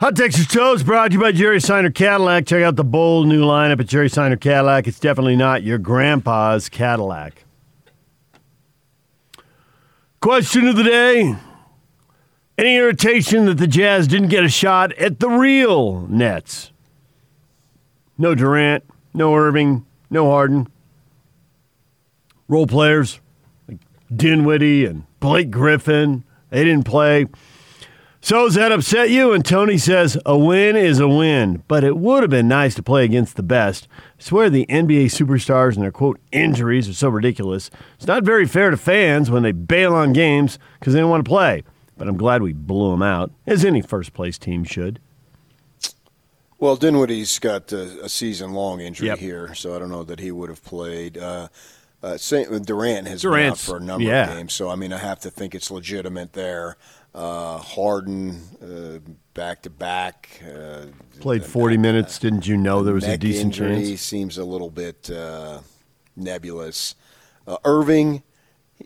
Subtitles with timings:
[0.00, 2.46] Hot Texas Toast brought to you by Jerry Seiner Cadillac.
[2.46, 4.88] Check out the bold new lineup at Jerry Seiner Cadillac.
[4.88, 7.44] It's definitely not your grandpa's Cadillac.
[10.20, 11.36] Question of the day
[12.56, 16.70] Any irritation that the Jazz didn't get a shot at the real Nets?
[18.16, 20.66] No Durant, no Irving, no Harden.
[22.48, 23.20] Role players
[23.68, 23.80] like
[24.16, 27.26] Dinwiddie and Blake Griffin, they didn't play.
[28.22, 29.32] So does that upset you?
[29.32, 32.82] And Tony says a win is a win, but it would have been nice to
[32.82, 33.88] play against the best.
[33.98, 37.70] I swear the NBA superstars and their quote injuries are so ridiculous.
[37.96, 41.24] It's not very fair to fans when they bail on games because they don't want
[41.24, 41.64] to play.
[41.96, 45.00] But I'm glad we blew them out, as any first place team should.
[46.58, 49.18] Well, Dinwiddie's got a, a season long injury Yep.
[49.18, 51.16] here, so I don't know that he would have played.
[51.16, 51.48] Uh,
[52.02, 54.30] uh, Durant has Durant's- been out for a number yeah.
[54.30, 56.76] of games, so I mean, I have to think it's legitimate there.
[57.12, 59.00] Uh, Harden, uh,
[59.34, 60.86] back to back, uh,
[61.20, 62.18] Played 40 minutes.
[62.18, 64.00] Didn't you know there was a decent injury chance?
[64.00, 65.60] seems a little bit uh,
[66.16, 66.94] nebulous.
[67.46, 68.22] Uh, Irving,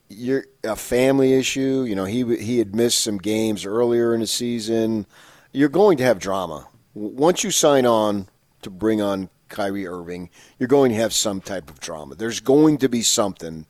[0.09, 1.85] you're a family issue.
[1.87, 5.07] You know, he he had missed some games earlier in the season.
[5.53, 8.29] You're going to have drama once you sign on
[8.63, 10.31] to bring on Kyrie Irving.
[10.59, 12.15] You're going to have some type of drama.
[12.17, 13.67] There's going to be something.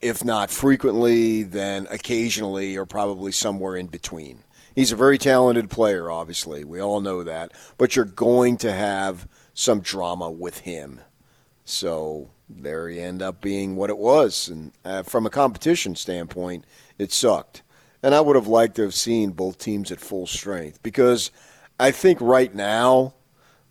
[0.00, 4.44] If not frequently, then occasionally, or probably somewhere in between.
[4.74, 6.64] He's a very talented player, obviously.
[6.64, 7.52] We all know that.
[7.78, 11.00] But you're going to have some drama with him.
[11.64, 14.48] So there you end up being what it was.
[14.48, 16.64] And uh, from a competition standpoint,
[16.96, 17.62] it sucked.
[18.02, 21.32] And I would have liked to have seen both teams at full strength because
[21.80, 23.14] I think right now,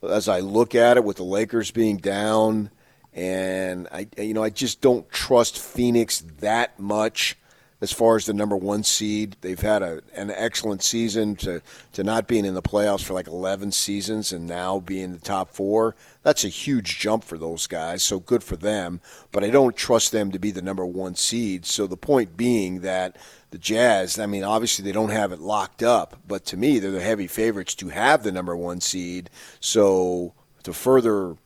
[0.03, 2.69] as I look at it with the Lakers being down,
[3.17, 7.35] and I, you know, I just don't trust Phoenix that much
[7.81, 9.37] as far as the number one seed.
[9.41, 13.27] They've had a, an excellent season to, to not being in the playoffs for like
[13.27, 15.95] 11 seasons and now being the top four.
[16.21, 19.01] That's a huge jump for those guys, so good for them.
[19.31, 21.65] But I don't trust them to be the number one seed.
[21.65, 23.17] So the point being that
[23.49, 26.91] the Jazz, I mean, obviously they don't have it locked up, but to me, they're
[26.91, 29.31] the heavy favorites to have the number one seed.
[29.59, 31.37] So to further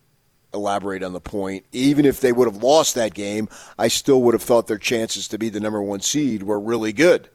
[0.53, 1.65] elaborate on the point.
[1.71, 5.27] Even if they would have lost that game, I still would have thought their chances
[5.29, 7.29] to be the number one seed were really good.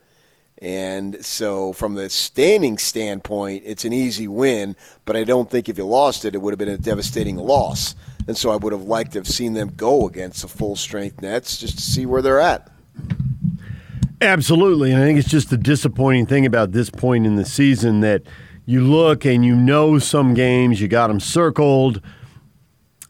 [0.62, 5.76] And so, from the standing standpoint, it's an easy win, but I don't think if
[5.76, 7.94] you lost it, it would have been a devastating loss.
[8.26, 11.20] And so, I would have liked to have seen them go against the full strength
[11.20, 12.70] Nets just to see where they're at.
[14.22, 14.92] Absolutely.
[14.92, 18.22] And I think it's just the disappointing thing about this point in the season that
[18.64, 22.00] you look and you know some games, you got them circled.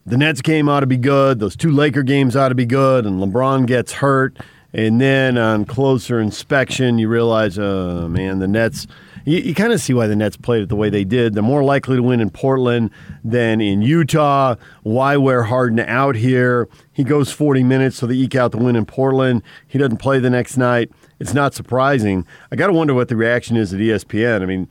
[0.06, 1.40] The Nets game ought to be good.
[1.40, 3.06] Those two Laker games ought to be good.
[3.06, 4.38] And LeBron gets hurt.
[4.72, 8.86] And then on closer inspection, you realize, oh, man, the Nets.
[9.24, 11.34] You, you kind of see why the Nets played it the way they did.
[11.34, 12.90] They're more likely to win in Portland
[13.24, 14.54] than in Utah.
[14.84, 16.68] Why wear Harden out here?
[16.92, 19.42] He goes 40 minutes, so they eke out the win in Portland.
[19.66, 20.92] He doesn't play the next night.
[21.18, 22.24] It's not surprising.
[22.52, 24.42] I got to wonder what the reaction is at ESPN.
[24.42, 24.68] I mean,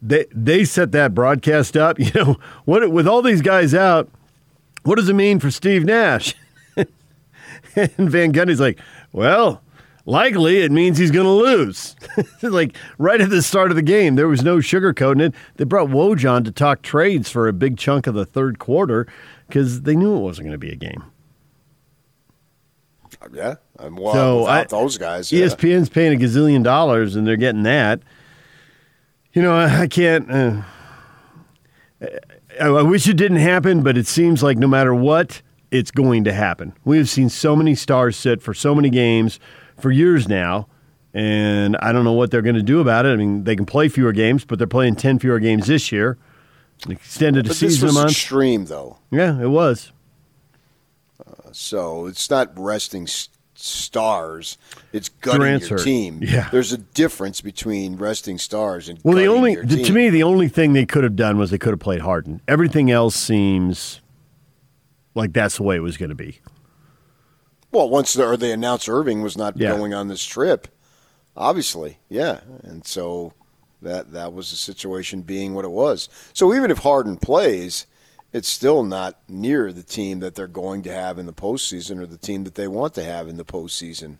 [0.00, 1.98] they they set that broadcast up.
[2.04, 2.36] You know,
[2.66, 4.08] what with all these guys out,
[4.84, 6.34] what does it mean for Steve Nash?
[6.76, 6.88] and
[8.10, 8.78] Van Gundy's like,
[9.12, 9.62] well,
[10.06, 11.96] likely it means he's going to lose.
[12.42, 15.34] like right at the start of the game, there was no sugarcoating it.
[15.56, 19.06] They brought Woj to talk trades for a big chunk of the third quarter
[19.48, 21.04] because they knew it wasn't going to be a game.
[23.32, 25.46] Yeah, and well, So, I- those guys, yeah.
[25.46, 28.00] ESPN's paying a gazillion dollars and they're getting that.
[29.32, 30.30] You know, I, I can't.
[30.30, 30.62] Uh,
[32.60, 36.24] I, I wish it didn't happen, but it seems like no matter what, it's going
[36.24, 36.72] to happen.
[36.84, 39.40] We have seen so many stars sit for so many games
[39.78, 40.68] for years now,
[41.12, 43.10] and I don't know what they're going to do about it.
[43.10, 46.16] I mean, they can play fewer games, but they're playing 10 fewer games this year.
[46.88, 48.10] Extended the but this season was a month.
[48.12, 48.98] extreme, though.
[49.10, 49.92] Yeah, it was.
[51.24, 53.06] Uh, so it's not resting
[53.54, 54.58] stars;
[54.92, 55.84] it's gutting Durant's your hurt.
[55.84, 56.20] team.
[56.22, 56.48] Yeah.
[56.50, 60.72] there's a difference between resting stars and Well, the only to me the only thing
[60.72, 62.40] they could have done was they could have played Harden.
[62.48, 64.00] Everything else seems
[65.14, 66.40] like that's the way it was going to be.
[67.70, 69.70] Well, once the, or they announced Irving was not Yeah.
[69.76, 70.68] going on this trip,
[71.36, 73.32] obviously, yeah, and so
[73.82, 76.08] that that was the situation being what it was.
[76.32, 77.86] So even if Harden plays,
[78.34, 82.06] it's still not near the team that they're going to have in the postseason or
[82.06, 84.16] the team that they want to have in the postseason.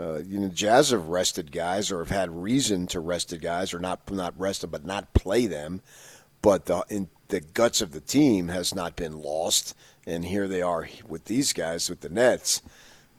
[0.00, 3.72] Uh, you know, Jazz have rested guys or have had reason to rest the guys
[3.74, 5.82] or not not rested but not play them,
[6.42, 9.74] but the in, the guts of the team has not been lost,
[10.06, 12.62] and here they are with these guys with the Nets.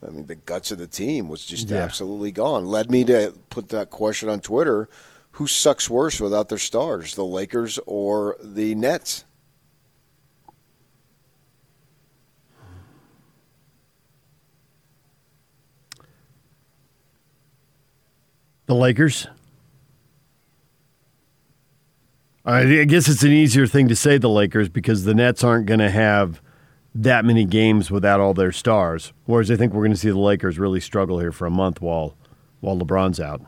[0.06, 1.78] I mean, the guts of the team was just Yeah.
[1.78, 2.66] absolutely gone.
[2.66, 4.88] Led me to put that question on Twitter:
[5.32, 9.24] who sucks worse without their stars, the Lakers or the Nets?
[18.68, 19.26] The Lakers.
[22.44, 25.80] I guess it's an easier thing to say the Lakers because the Nets aren't going
[25.80, 26.42] to have
[26.94, 29.14] that many games without all their stars.
[29.24, 31.80] Whereas I think we're going to see the Lakers really struggle here for a month
[31.80, 32.14] while
[32.60, 33.40] while LeBron's out.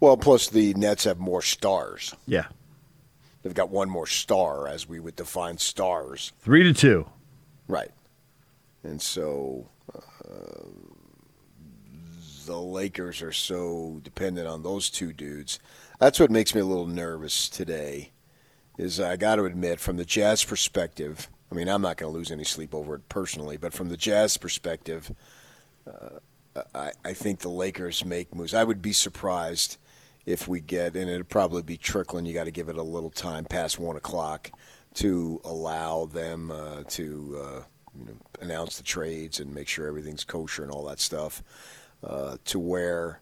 [0.00, 2.14] Well, plus the Nets have more stars.
[2.26, 2.46] Yeah.
[3.42, 6.32] They've got one more star, as we would define stars.
[6.40, 7.08] Three to two.
[7.68, 7.90] Right.
[8.82, 10.00] And so uh,
[12.50, 15.60] the Lakers are so dependent on those two dudes.
[16.00, 18.10] That's what makes me a little nervous today.
[18.76, 22.18] Is I got to admit, from the Jazz perspective, I mean, I'm not going to
[22.18, 25.12] lose any sleep over it personally, but from the Jazz perspective,
[25.86, 26.18] uh,
[26.74, 28.52] I, I think the Lakers make moves.
[28.52, 29.76] I would be surprised
[30.26, 32.26] if we get, and it'd probably be trickling.
[32.26, 34.50] You got to give it a little time past one o'clock
[34.94, 37.62] to allow them uh, to uh,
[37.96, 41.44] you know, announce the trades and make sure everything's kosher and all that stuff.
[42.02, 43.20] Uh, to where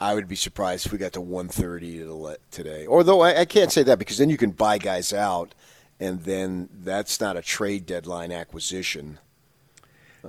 [0.00, 2.86] I would be surprised if we got to 130 today.
[2.88, 5.54] Although I, I can't say that because then you can buy guys out,
[6.00, 9.18] and then that's not a trade deadline acquisition.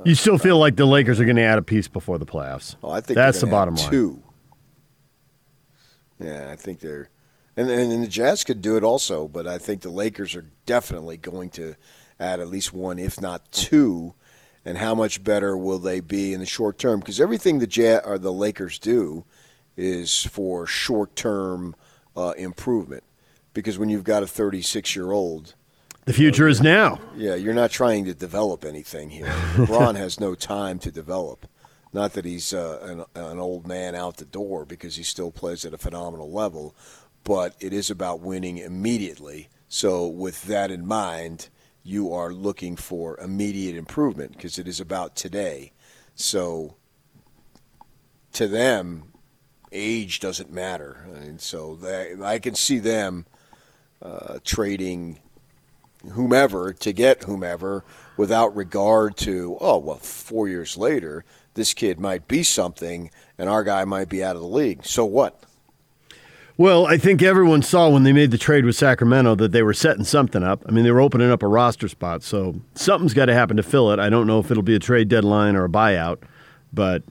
[0.04, 2.76] You still feel like the Lakers are going to add a piece before the playoffs.
[2.82, 3.90] Well, I think that's the bottom line.
[3.90, 4.22] Two.
[6.20, 7.10] Yeah, I think they're,
[7.58, 11.18] and, and the Jazz could do it also, but I think the Lakers are definitely
[11.18, 11.76] going to
[12.20, 14.14] add at least one, if not two.
[14.66, 17.00] And how much better will they be in the short term?
[17.00, 19.24] Because everything the Jazz or the Lakers do
[19.78, 21.76] is for short term
[22.18, 23.04] uh, improvement.
[23.54, 25.54] Because when you've got a 36 year old,
[26.06, 27.00] the future is now.
[27.16, 29.26] Yeah, you're not trying to develop anything here.
[29.56, 31.48] LeBron has no time to develop.
[31.94, 35.66] Not that he's uh, an, an old man out the door because he still plays
[35.66, 36.76] at a phenomenal level,
[37.24, 39.50] but it is about winning immediately.
[39.68, 41.50] So, with that in mind,
[41.86, 45.72] you are looking for immediate improvement because it is about today.
[46.16, 46.76] So,
[48.34, 49.04] to them,
[49.72, 51.06] age doesn't matter.
[51.14, 53.28] And so, they, I can see them
[54.02, 55.20] uh, trading
[56.14, 57.86] whomever to get whomever
[58.18, 61.24] without regard to, oh, well, four years later,
[61.54, 64.86] this kid might be something and our guy might be out of the league.
[64.86, 65.40] So what?
[66.58, 69.74] Well, I think everyone saw when they made the trade with Sacramento that they were
[69.74, 70.64] setting something up.
[70.66, 73.64] I mean, they were opening up a roster spot, so something's got to happen to
[73.64, 74.00] fill it.
[74.00, 76.20] I don't know if it'll be a trade deadline or a buyout,
[76.72, 77.04] but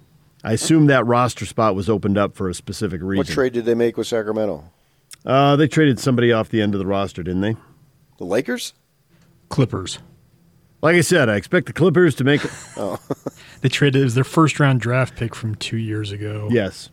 [0.42, 3.18] I assume that roster spot was opened up for a specific reason.
[3.18, 4.64] What trade did they make with Sacramento?
[5.26, 7.56] Uh, they traded somebody off the end of the roster, didn't they?
[8.18, 8.72] The Lakers?
[9.50, 9.98] Clippers.
[10.80, 12.50] Like I said, I expect the Clippers to make it.
[12.76, 12.98] oh.
[13.60, 16.48] they traded it was their first round draft pick from two years ago.
[16.50, 16.90] Yes.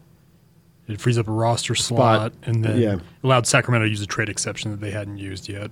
[0.94, 2.48] It frees up a roster slot, Spot.
[2.48, 2.96] and then Yeah.
[3.24, 5.72] allowed Sacramento to use a trade exception that they hadn't used yet.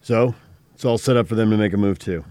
[0.00, 0.34] So
[0.74, 2.24] it's all set up for them to make a move too.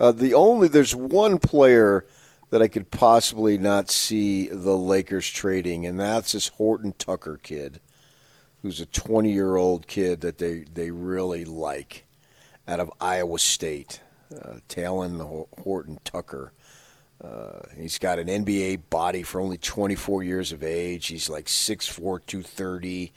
[0.00, 2.04] Uh, the only there's one player
[2.50, 7.80] that I could possibly not see the Lakers trading, and that's this Horton Tucker kid,
[8.62, 12.04] who's a 20 year old kid that they they really like,
[12.68, 14.00] out of Iowa State,
[14.32, 16.52] uh, Talen Horton Tucker.
[17.22, 21.06] Uh, he's got an NBA body for only 24 years of age.
[21.06, 23.12] He's like 6'4", 230.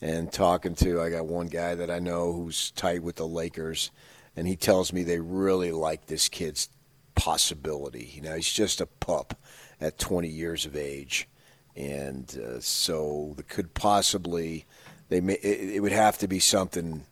[0.00, 3.92] And talking to, I got one guy that I know who's tight with the Lakers,
[4.34, 6.68] and he tells me they really like this kid's
[7.14, 8.10] possibility.
[8.14, 9.38] You know, he's just a pup
[9.80, 11.28] at 20 years of age,
[11.76, 14.66] and uh, so could possibly
[15.08, 17.04] they may, it, it would have to be something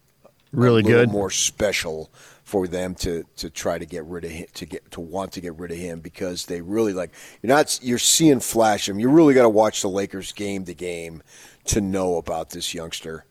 [0.52, 1.10] Really good.
[1.10, 2.10] more special
[2.42, 5.40] for them to to try to get rid of him to get to want to
[5.40, 8.98] get rid of him because they really like you're not you're seeing flash him.
[8.98, 11.22] You really got to watch the Lakers game to game
[11.66, 13.24] to know about this youngster.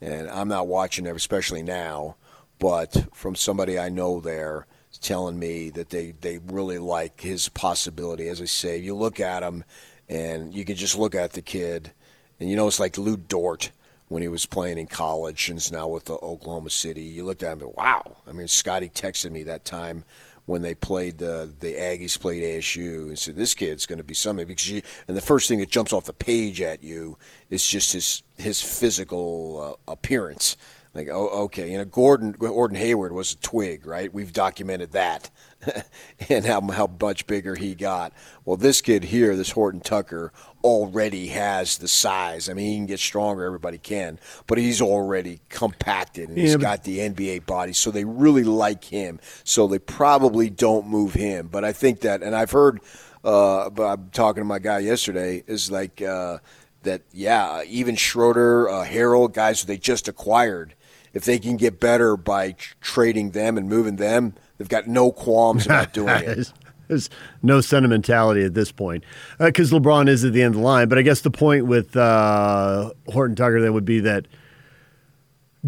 [0.00, 2.16] And I'm not watching it, especially now,
[2.58, 4.66] but from somebody I know there
[4.98, 8.28] telling me that they, they really like his possibility.
[8.28, 9.64] As I say, you look at him
[10.08, 11.92] and you can just look at the kid,
[12.38, 13.70] and you know it's like Lu Dort
[14.08, 17.02] when he was playing in college and is now with the Oklahoma City.
[17.02, 18.16] You looked at him and wow.
[18.26, 20.04] I mean, Scotty texted me that time
[20.46, 24.14] when they played the the Aggies played ASU and said this kid's going to be
[24.14, 27.18] something because you and the first thing that jumps off the page at you
[27.50, 30.56] is just his his physical uh, appearance.
[30.96, 34.12] Like oh okay, you know Gordon Gordon Hayward was a twig, right?
[34.12, 35.30] We've documented that.
[36.28, 38.12] and how how much bigger he got.
[38.44, 42.48] Well, this kid here, this Horton Tucker, already has the size.
[42.48, 43.44] I mean, he can get stronger.
[43.44, 47.72] Everybody can, but he's already compacted and he's Yeah, but- got the NBA body.
[47.72, 49.18] So they really like him.
[49.44, 51.48] So they probably don't move him.
[51.48, 52.80] But I think that, and I've heard
[53.24, 56.38] uh, but I'm talking to my guy yesterday, is like uh,
[56.84, 57.02] that.
[57.12, 60.75] Yeah, even Schroeder, uh, Harrell, guys they just acquired.
[61.16, 65.64] If they can get better by trading them and moving them, they've got no qualms
[65.64, 66.52] about doing it.
[66.88, 67.08] There's
[67.42, 69.02] no sentimentality at this point
[69.38, 70.90] because uh, LeBron is at the end of the line.
[70.90, 74.28] But I guess the point with uh, Horton Tucker then would be that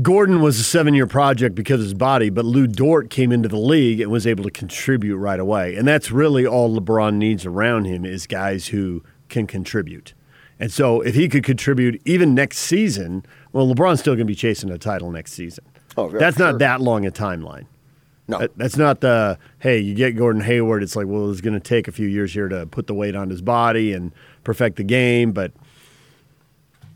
[0.03, 3.49] Gordon was a seven year project because of his body, but Lu Dort came into
[3.49, 5.77] the league and was able to contribute right away.
[5.77, 10.13] And that's really all LeBron needs around him is guys who can contribute.
[10.61, 14.35] And so if he could contribute even next season, well, LeBron's still going to be
[14.35, 15.65] chasing a title next season.
[15.97, 16.47] Oh, yeah, that's sure.
[16.47, 17.67] not that long a timeline.
[18.29, 18.47] No.
[18.57, 20.83] That's not the, hey, you get Gordon Hayward.
[20.83, 23.17] It's like, well, it's going to take a few years here to put the weight
[23.17, 24.13] on his body and
[24.45, 25.33] perfect the game.
[25.33, 25.53] But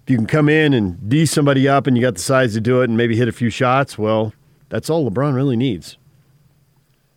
[0.03, 2.61] if you can come in and D somebody up and you got the size to
[2.61, 4.35] do it and maybe hit a few shots, well,
[4.69, 5.97] that's all LeBron really needs.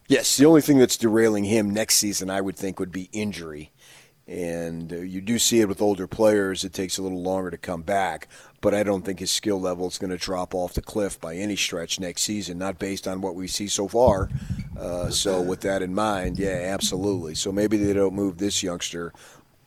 [0.07, 3.71] Yes, the only thing that's derailing him next season, I would think, would be injury.
[4.27, 7.57] And uh, you do see it with older players, it takes a little longer to
[7.57, 8.27] come back
[8.65, 11.35] but I don't think his skill level is going to drop off the cliff by
[11.35, 14.27] any stretch next season, not based on what we see so far.
[14.75, 17.35] Uh, so, with that in mind, yeah, absolutely.
[17.35, 19.13] So maybe they don't move this youngster,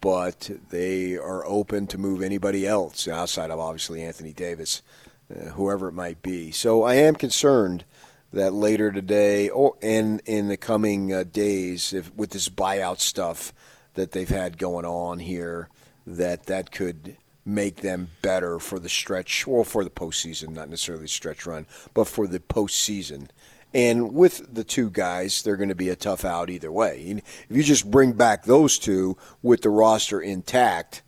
[0.00, 4.82] but they are open to move anybody else outside of obviously Anthony Davis,
[5.30, 6.50] uh, whoever it might be.
[6.50, 7.84] So I am concerned
[8.32, 13.52] that later today or in in the coming uh, days, if with this buyout stuff
[13.98, 15.68] that they've had going on here,
[16.06, 21.02] that that could make them better for the stretch, or for the postseason, not necessarily
[21.02, 23.28] the stretch run, but for the postseason.
[23.74, 27.22] And with the two guys, they're going to be a tough out either way.
[27.48, 31.02] If you just bring back those two with the roster intact,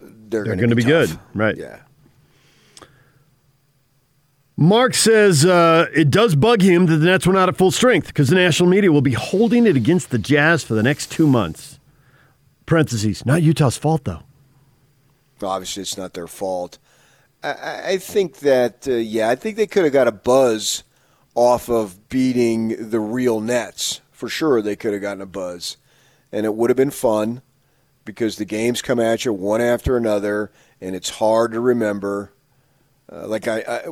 [0.00, 1.56] they're, they're going to be, be good, right?
[1.56, 1.78] Yeah.
[4.56, 8.08] Mark says uh, it does bug him that the Nets were not at full strength
[8.08, 11.26] because the national media will be holding it against the Jazz for the next two
[11.26, 11.79] months.
[12.70, 14.22] Parentheses, not Utah's fault though.
[15.42, 16.78] Obviously, it's not their fault.
[17.42, 20.84] I, I think that, uh, yeah, I think they could have got a buzz
[21.34, 24.02] off of beating the real Nets.
[24.12, 25.78] For sure, they could have gotten a buzz.
[26.30, 27.42] And it would have been fun
[28.04, 32.32] because the games come at you one after another, and it's hard to remember.
[33.10, 33.88] Uh, like I, I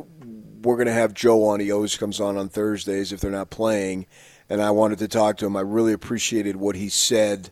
[0.61, 1.59] we're going to have Joe on.
[1.59, 4.05] He always comes on on Thursdays if they're not playing,
[4.49, 5.57] and I wanted to talk to him.
[5.57, 7.49] I really appreciated what he said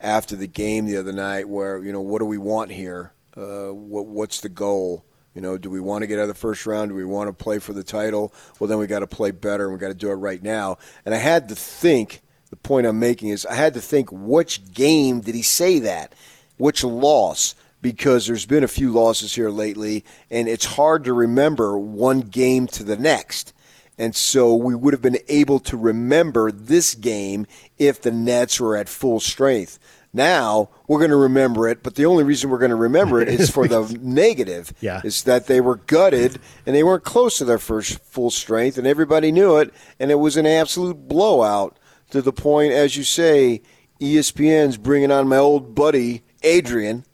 [0.00, 1.48] after the game the other night.
[1.48, 3.12] Where you know, what do we want here?
[3.36, 5.04] Uh, what, what's the goal?
[5.34, 6.90] You know, do we want to get out of the first round?
[6.90, 8.34] Do we want to play for the title?
[8.58, 10.78] Well, then we got to play better, and we got to do it right now.
[11.04, 12.22] And I had to think.
[12.50, 16.14] The point I'm making is I had to think which game did he say that?
[16.56, 17.54] Which loss?
[17.80, 22.66] Because there's been a few losses here lately, and it's hard to remember one game
[22.66, 23.52] to the next.
[24.00, 28.74] And so we would have been able to remember this game if the Nets were
[28.74, 29.78] at full strength.
[30.10, 33.28] Now we're going to remember it, but the only reason we're going to remember it
[33.28, 34.72] is for the negative.
[34.80, 35.02] Yeah.
[35.04, 38.86] Is that they were gutted and they weren't close to their first full strength, and
[38.86, 41.78] everybody knew it, and it was an absolute blowout
[42.08, 43.60] to the point, as you say,
[44.00, 47.04] ESPN's bringing on my old buddy Adrian,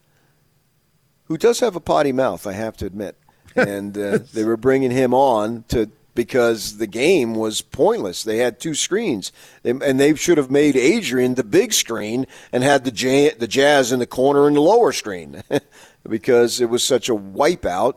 [1.24, 3.16] who does have a potty mouth, I have to admit,
[3.56, 8.24] and uh, they were bringing him on to because the game was pointless.
[8.24, 9.30] They had two screens,
[9.62, 14.00] and they should have made Adrian the big screen and had the the Jazz in
[14.00, 15.44] the corner in the lower screen,
[16.08, 17.96] because it was such a wipeout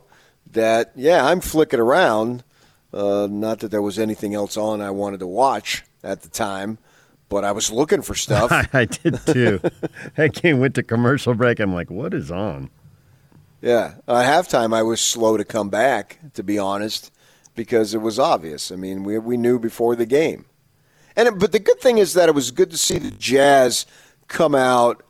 [0.52, 2.44] that yeah, I'm flicking around.
[2.94, 6.80] Uh, not that there was anything else on I wanted to watch at the time,
[7.30, 8.52] but I was looking for stuff.
[8.74, 9.62] I did too.
[10.16, 11.60] that game went to commercial break.
[11.60, 12.70] I'm like, what is on?
[13.62, 16.20] Yeah, at halftime I was slow to come back.
[16.34, 17.12] To be honest
[17.60, 18.72] because it was obvious.
[18.72, 20.46] I mean, we we knew before the game.
[21.18, 23.86] And it, but the good thing is that it was good to see the Jazz
[24.30, 25.04] come out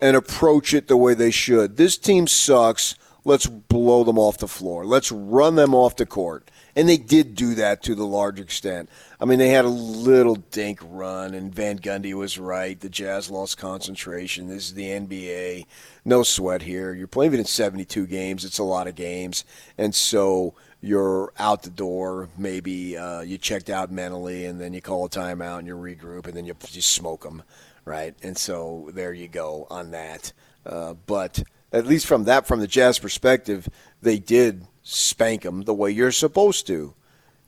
[0.00, 1.76] and approach it the way they should.
[1.76, 2.94] This team sucks.
[3.24, 4.86] Let's blow them off the floor.
[4.86, 6.48] Let's run them off the court.
[6.76, 8.88] And they did do that to the large extent.
[9.20, 12.78] I mean, they had a little dink run, and Van Gundy was right.
[12.78, 14.46] The Jazz lost concentration.
[14.46, 15.66] This is the NBA.
[16.04, 16.94] No sweat here.
[16.94, 18.44] You're playing it in 72 games.
[18.44, 19.44] It's a lot of games.
[19.76, 22.28] And so you're out the door.
[22.36, 26.26] Maybe uh, you checked out mentally, and then you call a timeout and you regroup,
[26.26, 27.42] and then you just smoke them,
[27.84, 28.14] right?
[28.22, 30.32] And so there you go on that.
[30.64, 31.42] Uh, but
[31.72, 33.68] at least from that, from the Jazz perspective,
[34.02, 36.94] they did spank them the way you're supposed to.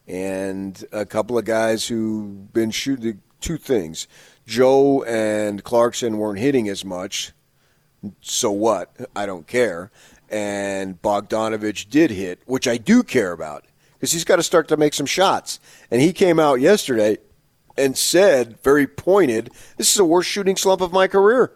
[0.06, 4.08] And a couple of guys who've been shooting two things.
[4.46, 7.32] Joe and Clarkson weren't hitting as much.
[8.20, 8.94] So what?
[9.14, 9.90] I don't care
[10.30, 14.76] and Bogdanovich did hit, which I do care about because he's got to start to
[14.76, 15.58] make some shots.
[15.90, 17.18] And he came out yesterday
[17.76, 21.52] and said, very pointed, this is the worst shooting slump of my career.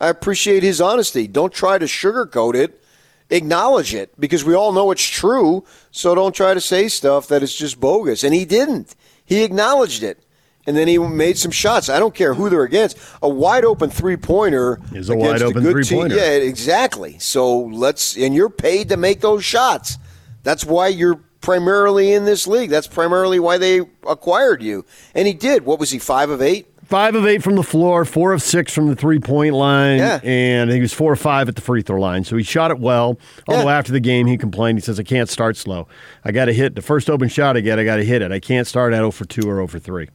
[0.00, 1.26] I appreciate his honesty.
[1.26, 2.82] Don't try to sugarcoat it.
[3.30, 5.64] Acknowledge it because we all know it's true.
[5.90, 8.24] So don't try to say stuff that is just bogus.
[8.24, 8.94] And he didn't.
[9.24, 10.24] He acknowledged it.
[10.68, 11.88] And then he made some shots.
[11.88, 12.98] I don't care who they're against.
[13.22, 16.14] A wide open three pointer is a wide open three pointer.
[16.14, 17.18] Yeah, exactly.
[17.18, 19.96] So let's and you're paid to make those shots.
[20.42, 22.68] That's why you're primarily in this league.
[22.68, 24.84] That's primarily why they acquired you.
[25.14, 25.64] And he did.
[25.64, 25.98] What was he?
[25.98, 26.66] Five of eight.
[26.84, 30.20] Five of eight from the floor, four of six from the three point line, Yeah.
[30.22, 32.24] and he was four or five at the free throw line.
[32.24, 33.18] So he shot it well.
[33.46, 33.78] Although Yeah.
[33.78, 34.78] after the game, he complained.
[34.78, 35.86] He says, I can't start slow.
[36.24, 38.32] I got to hit the first open shot I get, I got to hit it.
[38.32, 40.08] I can't start at 0 for 2 or 0 for 3.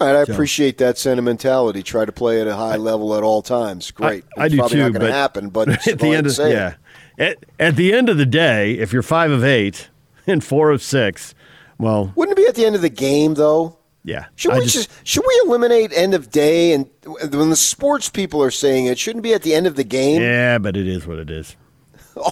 [0.00, 1.82] All right, I appreciate that sentimentality.
[1.82, 3.90] Try to play at a high level at all times.
[3.90, 4.24] Great.
[4.36, 4.82] I, I It's do probably too.
[4.82, 6.52] not going but to happen, but at the end of saying.
[6.52, 6.74] yeah,
[7.18, 9.88] at, at the end of the day, if you're five of eight
[10.26, 11.34] and four of six,
[11.78, 13.76] well, Wouldn't it be at the end of the game though?
[14.04, 14.26] yeah.
[14.36, 18.42] Should I we just, should we eliminate end of day and when the sports people
[18.42, 20.22] are saying it shouldn't be at the end of the game?
[20.22, 21.56] yeah, but it is what it is.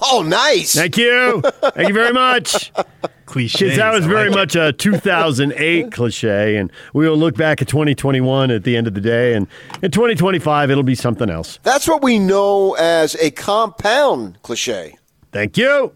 [0.03, 0.75] Oh, nice.
[0.75, 1.43] Thank you.
[1.43, 2.73] Thank you very much.
[3.27, 3.77] Cliche.
[3.77, 8.65] That was very much a 2008 cliche, and we will look back at 2021 at
[8.65, 9.47] the end of the day, and
[9.83, 11.59] in 2025 it'll be something else.
[11.63, 14.97] That's what we know as a compound cliche.
[15.31, 15.93] Thank you.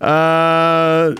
[0.00, 1.14] uh,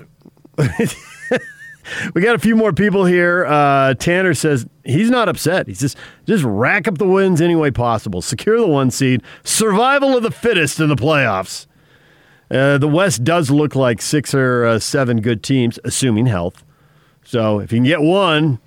[2.14, 3.44] we got a few more people here.
[3.46, 5.66] Uh, Tanner says he's not upset.
[5.66, 10.16] He says just rack up the wins any way possible, secure the one seed, survival
[10.16, 11.66] of the fittest in the playoffs.
[12.50, 16.64] Uh, the West does look like six or uh, seven good teams, assuming health.
[17.24, 18.58] So if you can get one,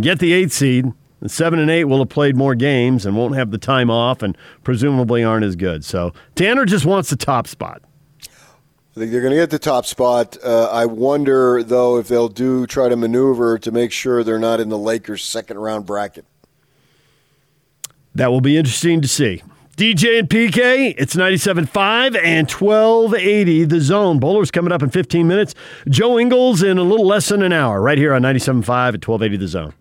[0.00, 0.92] get the eight seed.
[1.20, 4.22] The seven and eight will have played more games and won't have the time off,
[4.22, 5.84] and presumably aren't as good.
[5.84, 7.82] So Tanner just wants the top spot.
[8.96, 10.38] I think they're going to get the top spot.
[10.42, 14.58] Uh, I wonder, though, if they'll do try to maneuver to make sure they're not
[14.58, 16.24] in the Lakers' second round bracket.
[18.14, 19.42] That will be interesting to see.
[19.76, 24.18] DJ and PK, it's 97.5 and 1280 the zone.
[24.18, 25.54] Bowlers coming up in 15 minutes.
[25.90, 29.36] Joe Ingles in a little less than an hour, right here on 97.5 at 1280
[29.36, 29.74] the zone.